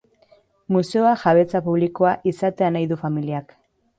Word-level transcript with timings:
Museoa 0.75 1.11
jabetza 1.25 1.61
publikokoa 1.67 2.15
izatea 2.33 2.73
nahi 2.77 2.91
du 2.93 2.97
familiak. 3.05 3.57